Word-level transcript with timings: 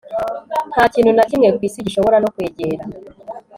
nta 0.71 0.83
kintu 0.93 1.11
na 1.13 1.23
kimwe 1.29 1.47
ku 1.57 1.61
isi 1.67 1.85
gishobora 1.85 2.17
no 2.23 2.31
kwegera 2.33 2.83